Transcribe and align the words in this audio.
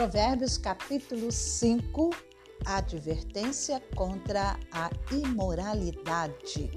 Provérbios 0.00 0.56
capítulo 0.56 1.30
5, 1.30 2.08
advertência 2.64 3.82
contra 3.94 4.58
a 4.72 4.90
imoralidade. 5.12 6.70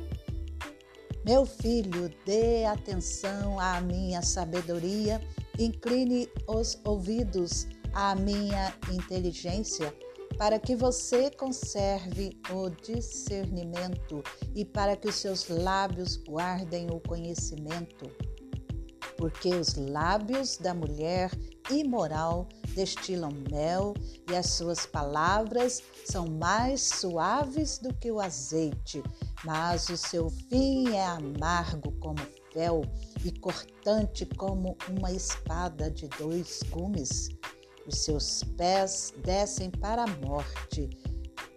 Meu 1.26 1.46
filho, 1.46 2.14
dê 2.26 2.66
atenção 2.66 3.58
à 3.62 3.80
minha 3.80 4.22
sabedoria, 4.22 5.22
incline 5.58 6.28
os 6.50 6.78
ouvidos 6.84 7.66
à 7.94 8.14
minha 8.14 8.76
inteligência, 8.92 9.96
para 10.38 10.60
que 10.60 10.76
você 10.76 11.32
conserve 11.32 12.38
o 12.52 12.70
discernimento 12.72 14.22
e 14.54 14.66
para 14.66 14.98
que 14.98 15.08
os 15.08 15.16
seus 15.16 15.48
lábios 15.48 16.18
guardem 16.18 16.92
o 16.92 17.00
conhecimento. 17.00 18.12
Porque 19.24 19.56
os 19.56 19.76
lábios 19.76 20.58
da 20.58 20.74
mulher 20.74 21.32
imoral 21.72 22.46
destilam 22.76 23.32
mel 23.50 23.94
e 24.30 24.36
as 24.36 24.48
suas 24.48 24.86
palavras 24.86 25.82
são 26.06 26.28
mais 26.28 26.82
suaves 26.82 27.78
do 27.78 27.94
que 27.94 28.12
o 28.12 28.20
azeite, 28.20 29.02
mas 29.46 29.88
o 29.88 29.96
seu 29.96 30.30
fim 30.30 30.90
é 30.90 31.06
amargo 31.06 31.94
como 32.02 32.20
fel 32.52 32.82
e 33.24 33.32
cortante 33.40 34.26
como 34.26 34.76
uma 34.90 35.14
espada 35.14 35.90
de 35.90 36.10
dois 36.20 36.60
gumes. 36.70 37.30
Os 37.88 38.00
seus 38.00 38.44
pés 38.58 39.14
descem 39.24 39.72
para 39.72 40.04
a 40.04 40.28
morte, 40.28 40.90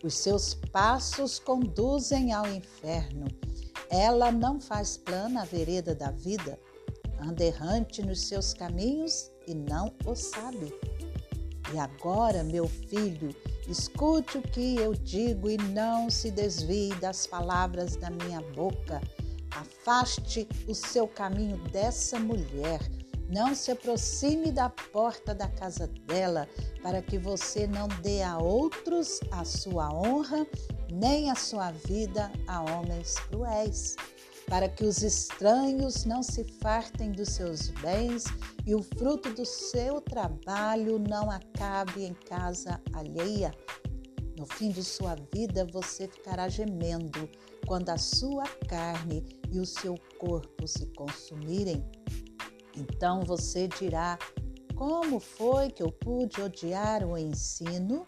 os 0.05 0.15
seus 0.15 0.55
passos 0.71 1.41
conduzem 1.41 2.33
ao 2.33 2.47
inferno. 2.47 3.27
Ela 3.91 4.31
não 4.31 4.61
faz 4.61 4.97
plana 4.97 5.43
a 5.43 5.45
vereda 5.45 5.97
da 5.97 6.13
vida, 6.13 6.57
anda 7.21 7.45
errante 7.45 8.03
nos 8.03 8.23
seus 8.29 8.53
caminhos 8.53 9.31
e 9.47 9.55
não 9.55 9.93
o 10.05 10.15
sabe. 10.15 10.73
E 11.73 11.79
agora, 11.79 12.45
meu 12.45 12.69
filho, 12.69 13.35
escute 13.69 14.39
o 14.39 14.43
que 14.43 14.77
eu 14.77 14.95
digo 14.95 15.51
e 15.51 15.57
não 15.57 16.09
se 16.09 16.31
desvie 16.31 16.95
das 17.01 17.27
palavras 17.27 17.97
da 17.97 18.11
minha 18.11 18.41
boca. 18.55 19.01
Afaste 19.51 20.49
o 20.69 20.75
seu 20.75 21.09
caminho 21.09 21.57
dessa 21.71 22.19
mulher. 22.21 22.81
Não 23.29 23.55
se 23.55 23.73
aproxime 23.73 24.53
da 24.53 24.69
porta 24.71 25.35
da 25.35 25.49
casa 25.49 25.89
dela, 26.07 26.49
para 26.81 27.03
que 27.03 27.19
você 27.19 27.67
não 27.67 27.89
dê 28.01 28.23
a 28.23 28.39
outros 28.39 29.19
a 29.33 29.45
sua 29.45 29.93
honra, 29.93 30.47
nem 30.93 31.29
a 31.31 31.35
sua 31.35 31.73
vida 31.73 32.31
a 32.47 32.63
homens 32.63 33.17
cruéis 33.29 33.97
para 34.49 34.69
que 34.69 34.85
os 34.85 35.03
estranhos 35.03 36.05
não 36.05 36.23
se 36.23 36.45
fartem 36.61 37.11
dos 37.13 37.31
seus 37.31 37.71
bens 37.71 38.25
e 38.65 38.75
o 38.75 38.83
fruto 38.83 39.33
do 39.33 39.45
seu 39.45 40.01
trabalho 40.01 40.99
não 40.99 41.31
acabe 41.31 42.05
em 42.05 42.15
casa 42.15 42.81
alheia. 42.93 43.53
No 44.39 44.47
fim 44.47 44.71
de 44.71 44.85
sua 44.85 45.17
vida 45.33 45.67
você 45.73 46.07
ficará 46.07 46.49
gemendo 46.49 47.29
quando 47.67 47.91
a 47.91 47.99
sua 47.99 48.45
carne 48.69 49.25
e 49.51 49.59
o 49.59 49.67
seu 49.67 49.95
corpo 50.19 50.69
se 50.69 50.87
consumirem. 50.95 51.85
Então 52.77 53.23
você 53.23 53.67
dirá: 53.67 54.19
Como 54.75 55.19
foi 55.19 55.71
que 55.71 55.83
eu 55.83 55.91
pude 55.91 56.41
odiar 56.41 57.05
o 57.05 57.17
ensino? 57.17 58.07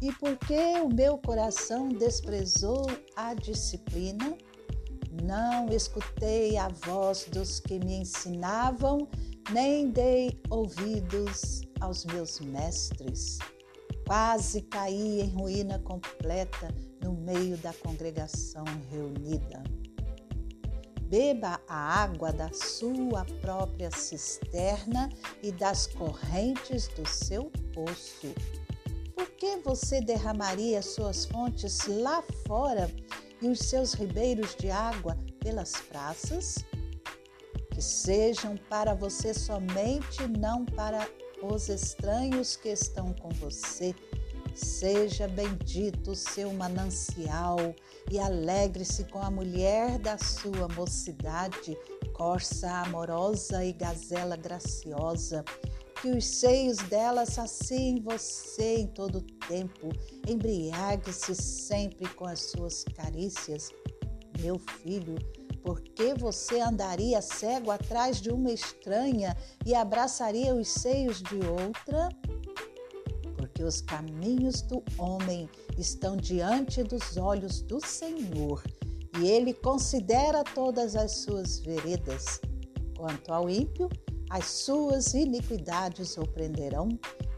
E 0.00 0.12
por 0.12 0.36
que 0.36 0.78
o 0.80 0.88
meu 0.88 1.16
coração 1.16 1.88
desprezou 1.88 2.84
a 3.16 3.32
disciplina? 3.32 4.36
Não 5.22 5.68
escutei 5.68 6.56
a 6.56 6.68
voz 6.68 7.26
dos 7.30 7.60
que 7.60 7.78
me 7.78 7.96
ensinavam, 7.98 9.08
nem 9.50 9.90
dei 9.90 10.40
ouvidos 10.50 11.62
aos 11.80 12.04
meus 12.04 12.40
mestres. 12.40 13.38
Quase 14.06 14.62
caí 14.62 15.20
em 15.20 15.28
ruína 15.28 15.78
completa 15.78 16.68
no 17.02 17.12
meio 17.12 17.56
da 17.58 17.72
congregação 17.72 18.64
reunida. 18.90 19.62
Beba 21.02 21.60
a 21.68 22.02
água 22.02 22.32
da 22.32 22.50
sua 22.52 23.24
própria 23.40 23.90
cisterna 23.90 25.08
e 25.42 25.52
das 25.52 25.86
correntes 25.86 26.88
do 26.88 27.06
seu 27.06 27.52
poço. 27.72 28.34
Por 29.14 29.30
que 29.30 29.56
você 29.58 30.00
derramaria 30.00 30.82
suas 30.82 31.24
fontes 31.26 31.86
lá 31.86 32.22
fora 32.46 32.90
e 33.44 33.48
os 33.50 33.58
seus 33.58 33.92
ribeiros 33.92 34.56
de 34.56 34.70
água 34.70 35.18
pelas 35.38 35.72
praças? 35.72 36.64
Que 37.70 37.82
sejam 37.82 38.56
para 38.70 38.94
você 38.94 39.34
somente, 39.34 40.26
não 40.38 40.64
para 40.64 41.06
os 41.42 41.68
estranhos 41.68 42.56
que 42.56 42.70
estão 42.70 43.12
com 43.12 43.28
você. 43.28 43.94
Seja 44.54 45.28
bendito 45.28 46.12
o 46.12 46.16
seu 46.16 46.54
manancial 46.54 47.58
e 48.10 48.18
alegre-se 48.18 49.04
com 49.04 49.20
a 49.20 49.30
mulher 49.30 49.98
da 49.98 50.16
sua 50.16 50.68
mocidade, 50.68 51.76
corça 52.14 52.70
amorosa 52.70 53.62
e 53.64 53.72
gazela 53.72 54.36
graciosa 54.36 55.44
que 56.04 56.10
os 56.10 56.26
seios 56.26 56.76
dela 56.90 57.24
saciem 57.24 57.98
você 57.98 58.80
em 58.80 58.86
todo 58.86 59.20
o 59.20 59.46
tempo, 59.48 59.88
embriague-se 60.28 61.34
sempre 61.34 62.06
com 62.10 62.26
as 62.26 62.40
suas 62.40 62.84
carícias. 62.94 63.70
Meu 64.38 64.58
filho, 64.58 65.14
por 65.62 65.80
que 65.80 66.12
você 66.12 66.60
andaria 66.60 67.22
cego 67.22 67.70
atrás 67.70 68.20
de 68.20 68.28
uma 68.28 68.52
estranha 68.52 69.34
e 69.64 69.74
abraçaria 69.74 70.54
os 70.54 70.68
seios 70.68 71.22
de 71.22 71.36
outra? 71.36 72.10
Porque 73.38 73.62
os 73.62 73.80
caminhos 73.80 74.60
do 74.60 74.84
homem 74.98 75.48
estão 75.78 76.18
diante 76.18 76.82
dos 76.82 77.16
olhos 77.16 77.62
do 77.62 77.80
Senhor 77.80 78.62
e 79.18 79.26
ele 79.26 79.54
considera 79.54 80.44
todas 80.44 80.96
as 80.96 81.12
suas 81.12 81.60
veredas. 81.60 82.42
Quanto 82.94 83.32
ao 83.32 83.48
ímpio, 83.48 83.88
as 84.30 84.46
suas 84.46 85.14
iniquidades 85.14 86.16
o 86.16 86.22
prenderão 86.22 86.88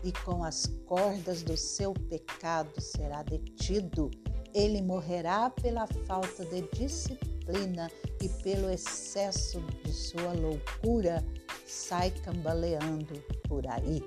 e 0.04 0.12
com 0.24 0.44
as 0.44 0.66
cordas 0.86 1.42
do 1.42 1.56
seu 1.56 1.92
pecado 1.92 2.80
será 2.80 3.22
detido. 3.22 4.10
Ele 4.54 4.80
morrerá 4.80 5.50
pela 5.50 5.86
falta 6.06 6.44
de 6.44 6.62
disciplina 6.72 7.90
e 8.22 8.28
pelo 8.42 8.70
excesso 8.70 9.60
de 9.84 9.92
sua 9.92 10.32
loucura, 10.32 11.24
sai 11.66 12.10
cambaleando 12.10 13.20
por 13.48 13.66
aí. 13.66 14.02